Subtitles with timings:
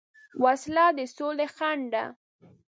[0.43, 2.03] وسله د سولې خنډ ده